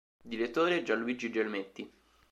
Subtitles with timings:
[0.23, 1.91] Direttore: Gianluigi Gelmetti.